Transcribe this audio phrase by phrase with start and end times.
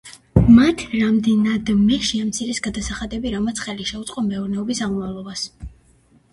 [0.59, 5.49] მათ რამდენადმე შეამცირეს გადასახადები, რამაც ხელი შეუწყო მეურნეობის აღმავლობას.